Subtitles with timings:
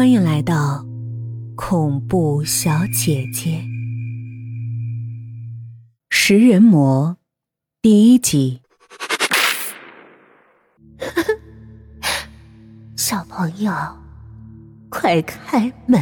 [0.00, 0.82] 欢迎来到
[1.54, 3.62] 恐怖小姐姐。
[6.08, 7.18] 食人魔
[7.82, 8.62] 第一集。
[12.96, 13.70] 小朋友，
[14.88, 16.00] 快开门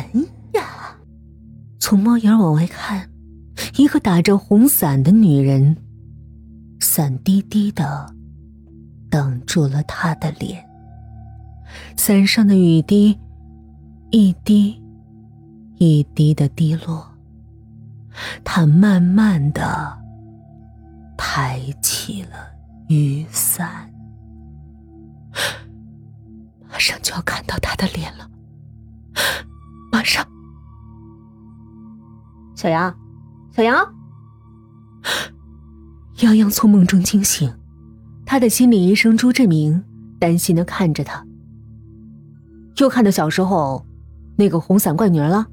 [0.53, 0.97] 呀！
[1.81, 3.11] 从猫眼往外看，
[3.79, 5.77] 一个打着红伞的女人，
[6.79, 8.15] 伞低低的
[9.11, 10.65] 挡住了她的脸，
[11.97, 13.19] 伞上的雨滴。
[14.11, 14.83] 一滴，
[15.77, 17.07] 一滴的滴落。
[18.43, 19.99] 他慢慢的
[21.17, 22.31] 抬起了
[22.89, 23.93] 雨伞，
[26.71, 28.27] 马上就要看到他的脸了。
[29.93, 30.27] 马上，
[32.57, 32.93] 小杨，
[33.53, 33.77] 小杨，
[36.23, 37.55] 杨洋从梦中惊醒，
[38.25, 39.85] 他的心理医生朱志明
[40.19, 41.27] 担心的看着他，
[42.79, 43.85] 又看到小时候。
[44.39, 45.49] 那个红伞怪女儿了。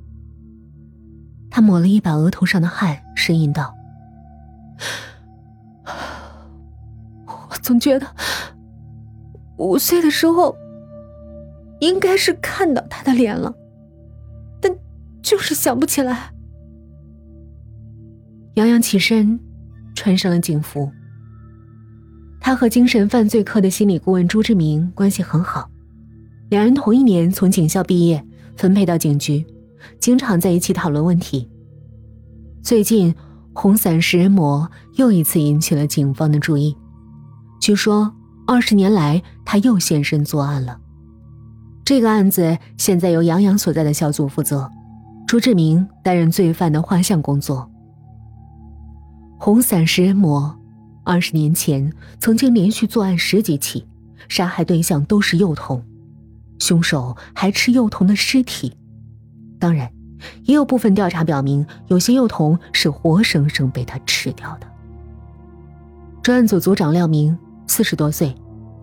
[1.49, 3.73] 他抹了一把额头上的汗，呻吟道
[7.25, 8.05] ：“我总觉得
[9.57, 10.55] 五岁的时候
[11.79, 13.55] 应该是看到他的脸了，
[14.61, 14.71] 但
[15.23, 16.33] 就是想不起来。”
[18.55, 19.39] 杨洋起身，
[19.95, 20.91] 穿上了警服。
[22.41, 25.69] 他和精神犯罪科的心理顾问朱志明关系很好，
[26.49, 28.23] 两人同一年从警校毕业。
[28.55, 29.45] 分配到警局，
[29.99, 31.49] 经常在一起讨论问题。
[32.61, 33.13] 最近，
[33.53, 36.75] 红伞食人魔又一次引起了警方的注意。
[37.61, 38.11] 据说，
[38.47, 40.79] 二十年来他又现身作案了。
[41.83, 44.69] 这个案子现在由杨洋所在的小组负责，
[45.27, 47.69] 朱志明担任罪犯的画像工作。
[49.37, 50.57] 红伞食人魔，
[51.03, 53.85] 二十年前曾经连续作案十几起，
[54.27, 55.83] 杀害对象都是幼童。
[56.59, 58.73] 凶手还吃幼童的尸体，
[59.59, 59.91] 当然，
[60.43, 64.67] 也有部分调查表明，有些幼童是活生生被他吃掉的。
[66.21, 68.33] 专案组组长廖明，四十多岁，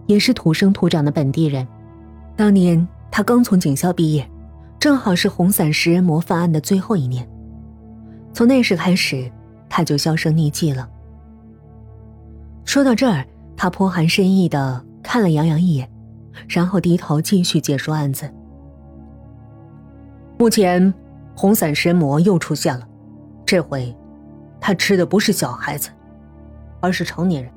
[0.07, 1.67] 也是土生土长的本地人。
[2.37, 4.29] 当年他刚从警校毕业，
[4.79, 7.29] 正好是红伞食人魔犯案的最后一年。
[8.33, 9.31] 从那时开始，
[9.69, 10.89] 他就销声匿迹了。
[12.65, 15.89] 说到这儿，他颇含深意的看了杨洋一眼。
[16.49, 18.29] 然后低头继续解说案子。
[20.39, 20.93] 目前，
[21.37, 22.87] 红伞神魔又出现了，
[23.47, 23.97] 这回，
[24.61, 25.91] 他吃的不是小孩子，
[26.81, 27.53] 而是成年人。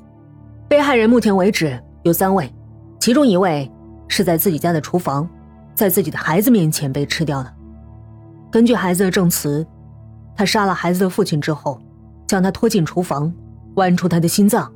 [0.67, 2.53] 被害人目前为止有三位，
[2.99, 3.71] 其中一位
[4.07, 5.27] 是在自己家的厨房，
[5.73, 7.53] 在自己的孩子面前被吃掉的。
[8.51, 9.65] 根据孩子的证词，
[10.35, 11.79] 他杀了孩子的父亲之后，
[12.27, 13.31] 将他拖进厨房，
[13.75, 14.71] 剜出他的心脏，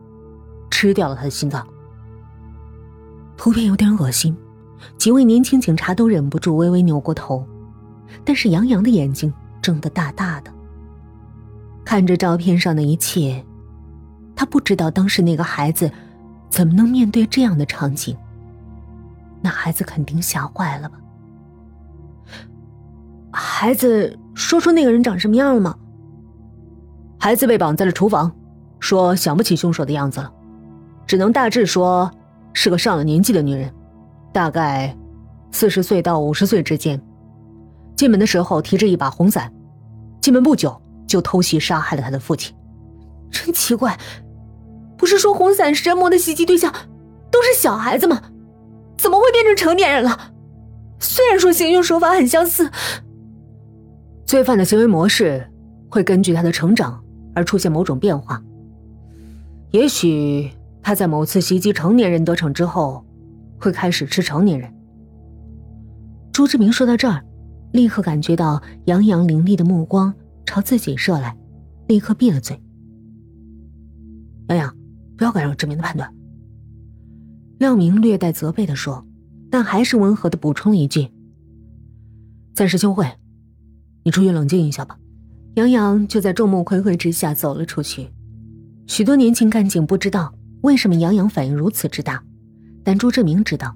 [0.71, 1.65] 吃掉了他的心脏。
[3.39, 4.35] 图片有点恶心，
[4.97, 7.41] 几位年轻警察都忍不住微微扭过头，
[8.25, 10.51] 但是杨洋的眼睛睁得大大的，
[11.85, 13.41] 看着照片上的一切，
[14.35, 15.89] 他不知道当时那个孩子
[16.49, 18.13] 怎么能面对这样的场景。
[19.41, 20.97] 那孩子肯定吓坏了吧？
[23.31, 25.73] 孩子说出那个人长什么样了吗？
[27.17, 28.29] 孩子被绑在了厨房，
[28.81, 30.29] 说想不起凶手的样子了，
[31.07, 32.11] 只能大致说。
[32.53, 33.73] 是个上了年纪的女人，
[34.33, 34.95] 大概
[35.51, 37.01] 四十岁到五十岁之间。
[37.95, 39.51] 进门的时候提着一把红伞，
[40.21, 42.55] 进门不久就偷袭杀害了他的父亲。
[43.31, 43.97] 真奇怪，
[44.97, 46.73] 不是说红伞神魔的袭击对象
[47.29, 48.21] 都是小孩子吗？
[48.97, 50.31] 怎么会变成成年人了？
[50.99, 52.69] 虽然说行凶手法很相似，
[54.25, 55.49] 罪犯的行为模式
[55.89, 58.41] 会根据他的成长而出现某种变化。
[59.71, 60.51] 也许。
[60.81, 63.05] 他在某次袭击成年人得逞之后，
[63.59, 64.73] 会开始吃成年人。
[66.31, 67.23] 朱志明说到这儿，
[67.73, 70.13] 立刻感觉到杨洋凌厉的目光
[70.45, 71.37] 朝自己射来，
[71.87, 72.59] 立刻闭了嘴。
[74.47, 74.75] 杨洋，
[75.17, 76.11] 不要干扰志明的判断。
[77.59, 79.05] 廖明略带责备的说，
[79.51, 81.09] 但还是温和的补充了一句
[82.55, 83.05] ：“暂时休会，
[84.03, 84.97] 你出去冷静一下吧。”
[85.55, 88.09] 杨洋就在众目睽睽之下走了出去。
[88.87, 90.33] 许多年轻干警不知道。
[90.61, 92.21] 为什么杨洋反应如此之大？
[92.83, 93.75] 但朱志明知道，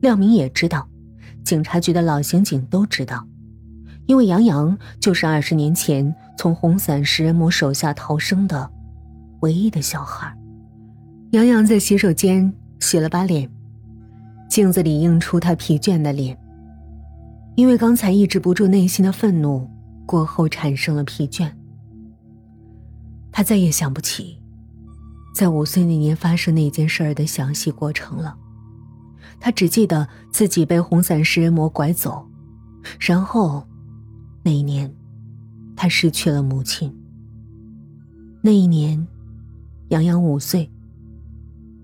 [0.00, 0.88] 廖明也知道，
[1.44, 3.26] 警察局的老刑警都知道，
[4.06, 8.70] 因为杨洋就是二十年前从红伞食人魔手下逃生的
[9.40, 10.34] 唯一的小孩。
[11.30, 13.50] 杨洋在洗手间洗了把脸，
[14.48, 16.38] 镜子里映出他疲倦的脸，
[17.56, 19.68] 因为刚才抑制不住内心的愤怒，
[20.06, 21.50] 过后产生了疲倦。
[23.30, 24.38] 他再也想不起。
[25.36, 28.38] 在五岁那年发生那件事儿的详细过程了，
[29.38, 32.26] 他只记得自己被红伞食人魔拐走，
[32.98, 33.62] 然后，
[34.42, 34.90] 那一年，
[35.76, 36.90] 他失去了母亲。
[38.40, 39.06] 那一年，
[39.88, 40.72] 杨洋五岁，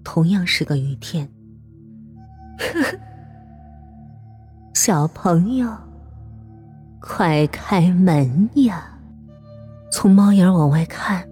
[0.02, 1.30] 同样是个雨天。
[4.72, 5.70] 小朋友，
[7.02, 8.98] 快开门呀！
[9.90, 11.28] 从猫眼往外看，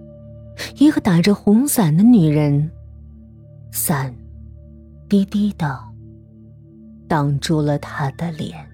[0.77, 2.71] 一个打着红伞的女人，
[3.71, 4.13] 伞
[5.07, 5.79] 低低的
[7.07, 8.67] 挡住了他的脸。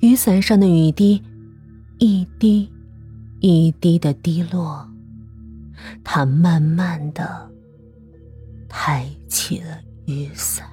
[0.00, 1.22] 雨伞上的雨滴，
[1.98, 2.70] 一滴
[3.40, 4.88] 一滴的滴落。
[6.04, 7.50] 他慢慢的
[8.68, 10.64] 抬起了雨伞，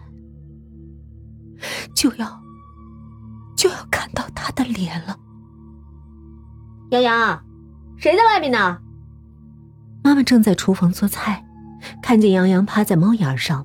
[1.96, 2.40] 就要
[3.58, 5.18] 就要看到他的脸了。
[6.92, 7.44] 洋洋，
[7.98, 8.80] 谁在外面呢？
[10.10, 11.46] 妈妈正在厨房做菜，
[12.02, 13.64] 看见杨洋趴在猫眼上。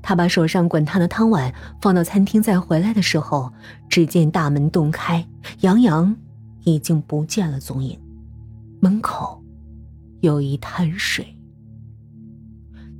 [0.00, 3.52] 她把手上滚烫的汤碗放到餐厅，再回来的时候，
[3.88, 5.26] 只见大门洞开，
[5.62, 6.14] 杨洋
[6.62, 7.98] 已经不见了踪影。
[8.78, 9.42] 门口
[10.20, 11.36] 有一滩水。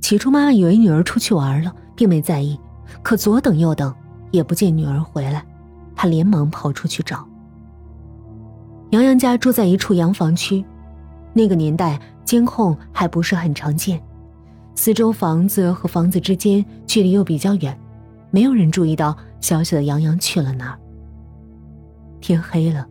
[0.01, 2.59] 起初，妈妈以为女儿出去玩了，并没在意。
[3.01, 3.95] 可左等右等，
[4.31, 5.41] 也不见女儿回来，
[5.95, 7.25] 她连忙跑出去找。
[8.89, 10.65] 杨洋家住在一处洋房区，
[11.37, 14.01] 那个年代监控还不是很常见。
[14.73, 17.79] 四周房子和房子之间距离又比较远，
[18.31, 20.79] 没有人注意到小小的杨洋去了哪儿。
[22.19, 22.87] 天黑了，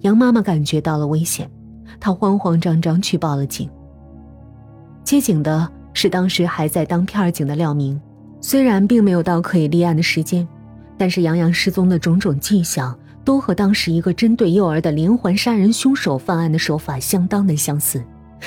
[0.00, 1.50] 杨妈妈感觉到了危险，
[2.00, 3.68] 她慌慌张张去报了警。
[5.04, 8.00] 接警的是当时还在当片警的廖明，
[8.40, 10.48] 虽然并没有到可以立案的时间，
[10.96, 18.04] 但是杨洋失踪的种种迹象都和当时一个针对幼儿的连环杀人凶手犯案的手法相当的相似，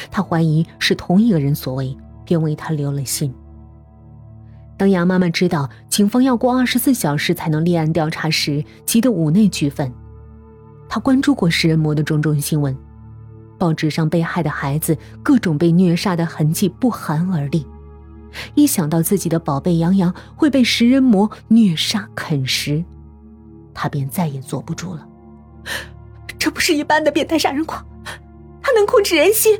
[0.09, 1.95] 他怀疑是同一个人所为。
[2.25, 3.31] 便为他留了信。
[4.77, 9.93] 当杨妈妈知道警方要过二十四小时才能立案调查时，急得五内俱焚。
[10.89, 12.75] 她关注过食人魔的种种新闻，
[13.59, 17.63] 报纸上被害的孩子各种被虐杀的痕迹不寒而栗。
[18.55, 22.83] 一想到自己的宝贝杨洋会被食人魔虐杀啃食，
[23.75, 25.07] 她便再也坐不住了。
[26.39, 27.85] 这不是一般的变态杀人狂，
[28.61, 29.59] 他能控制人心，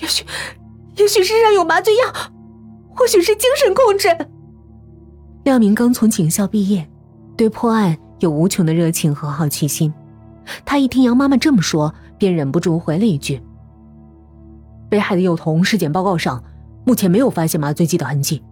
[0.00, 0.24] 也许……
[0.96, 2.02] 也许身上有麻醉药，
[2.94, 4.08] 或许是精神控制。
[5.44, 6.86] 廖明刚从警校毕业，
[7.34, 9.92] 对破案有无穷的热情和好奇心。
[10.66, 13.40] 他一听杨妈妈这么说，便忍不住回了一句
[14.90, 16.44] ：“被害的幼童尸检报告上，
[16.84, 18.42] 目前没有发现麻醉剂的痕迹。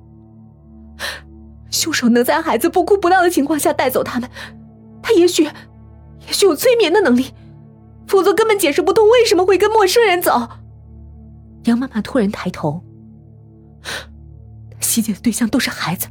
[1.70, 4.28] 凶手能在孩子不哭不闹的情况下带走他们，
[5.02, 7.26] 他也许，也许有催眠的能力，
[8.06, 10.48] 否则根本解释不通为什么会跟陌生人走。”
[11.64, 12.82] 杨妈妈突然抬头，
[14.80, 16.08] 袭击的对象都是孩子，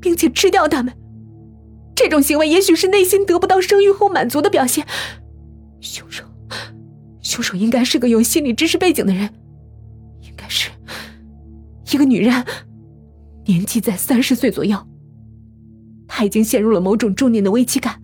[0.00, 0.92] 并且吃掉他们。
[1.94, 4.86] 这种行为也许是内心得不到生育后满足的表现。
[5.80, 6.24] 凶手，
[7.20, 9.28] 凶手应该是个有心理知识背景的人，
[10.22, 10.70] 应该是
[11.92, 12.44] 一个女人，
[13.46, 14.78] 年纪在三十岁左右。
[16.06, 18.00] 他已经陷入了某种重念的危机感，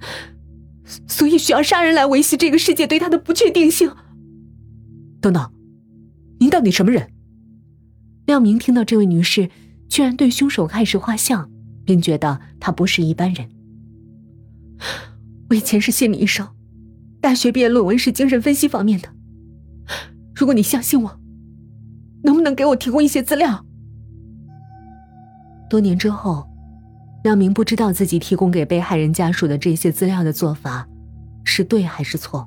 [1.07, 3.91] 所以需要杀人来维系这个世界对他的不确定性。
[5.21, 5.53] 等等。
[6.41, 7.11] 您到底什么人？
[8.25, 9.51] 廖明听到这位女士
[9.89, 11.51] 居然对凶手开始画像，
[11.85, 13.49] 便觉得她不是一般人。
[15.51, 16.49] 我以前是心理医生，
[17.21, 19.09] 大学毕业论文是精神分析方面的。
[20.35, 21.21] 如果你相信我，
[22.23, 23.67] 能不能给我提供一些资料？
[25.71, 26.47] 多年之后，
[27.25, 30.87] 廖明不知道自己提供给被害人家属的这些资料的做法
[31.45, 32.47] 是对还是错。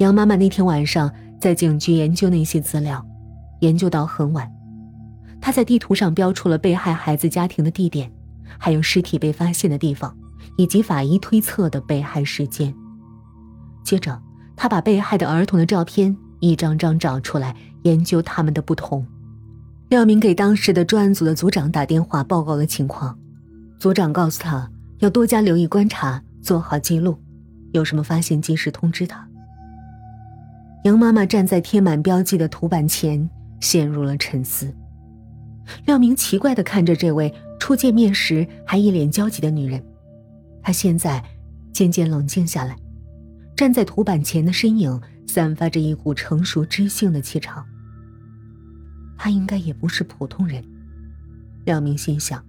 [0.00, 1.10] 杨妈妈那天晚上。
[1.40, 3.04] 在警局研究那些资料，
[3.60, 4.50] 研究到很晚。
[5.42, 8.10] 她在地图上标出了被害孩子家庭的地点，
[8.56, 10.16] 还有尸体被发现的地方，
[10.56, 12.74] 以及法医推测的被害时间。
[13.84, 14.18] 接着，
[14.56, 19.06] 他把被害的儿童的照片一张张找出来，研究他们的不同。
[19.94, 23.16] 廖明给当时的专案组的组长打电话报告了情况，
[23.78, 27.16] 组长告诉他要多加留意观察，做好记录，
[27.70, 29.24] 有什么发现及时通知他。
[30.82, 34.68] 杨妈妈站在贴满标记的图板前，陷入了沉思。
[35.86, 39.80] 廖明奇怪的看着这位初见面时还一脸焦急的女人，
[40.60, 41.22] 她现在
[41.72, 42.76] 渐渐冷静下来，
[43.54, 47.64] 站在图板前的身影散发着一股成熟知性的气场。
[49.16, 50.64] 他应该也不是普通人，
[51.64, 52.44] 廖明心想。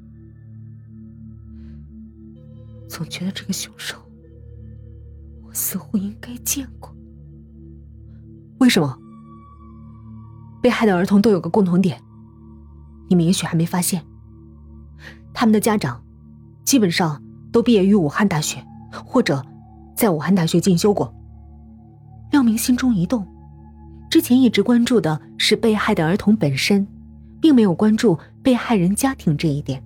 [2.88, 3.98] 总觉得这个凶手，
[5.43, 6.95] 我似乎应该见过。
[8.60, 8.98] 为什么？
[10.62, 12.01] 被害的儿童都有个共同点，
[13.10, 14.03] 你们也许还没发现。
[15.34, 16.01] 他们的家长
[16.63, 18.65] 基本上都毕业于武汉大学，
[19.05, 19.45] 或者
[19.95, 21.13] 在武汉大学进修过。
[22.31, 23.27] 廖明心中一动，
[24.15, 26.88] 之前一直关注的是被害的儿童本身，
[27.41, 29.84] 并没有关注被害人家庭这一点。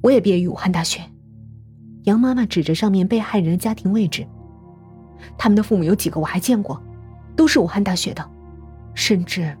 [0.00, 1.02] 我也毕业于武汉大学。
[2.04, 4.26] 杨妈妈指着上面被害人的家庭位置，
[5.36, 6.82] 他们的父母有几个我还见过，
[7.36, 8.26] 都是武汉大学的，
[8.94, 9.54] 甚至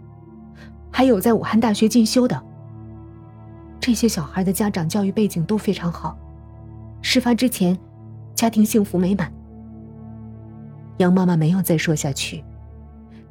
[0.90, 2.42] 还有在武汉大学进修的。
[3.78, 6.16] 这些小孩的家长教育背景都非常好，
[7.02, 7.78] 事发之前，
[8.34, 9.30] 家庭幸福美满。
[10.96, 12.42] 杨妈妈没有再说下去，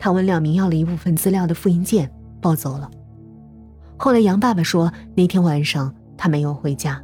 [0.05, 2.07] 他问廖明要了一部分资料的复印件，
[2.39, 2.91] 抱走了。
[3.97, 7.01] 后来杨爸爸说，那天晚上他没有回家。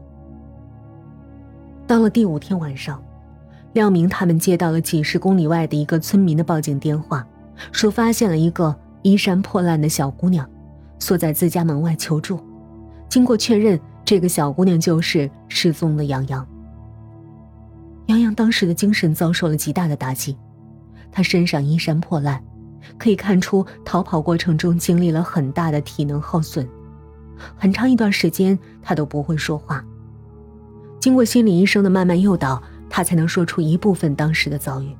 [1.88, 3.03] 到了第五天晚上，
[3.74, 7.27] 廖明他们接到了几十公里外的一个村民的报警电话，
[7.72, 10.48] 说发现了一个衣衫破烂的小姑娘，
[11.00, 12.39] 缩在自家门外求助。
[13.10, 16.48] 经过确认，这个小姑娘就是失踪的杨洋。
[18.05, 20.38] 杨洋当时的精神遭受了极大的打击。
[21.12, 22.39] 他身上衣衫破烂，
[22.97, 26.67] 可以看出逃跑过程中经历了很大的体能耗损，
[27.57, 29.83] 很长一段时间他都不会说话。
[31.00, 34.95] 经过心理医生的慢慢诱导，他才能说出一部分当时的遭遇。